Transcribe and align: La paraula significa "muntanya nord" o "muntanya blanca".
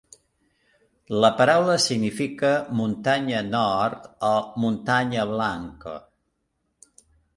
La 1.23 1.29
paraula 1.41 1.75
significa 1.83 2.51
"muntanya 2.79 3.41
nord" 3.51 4.09
o 4.33 4.35
"muntanya 4.65 5.27
blanca". 5.37 5.95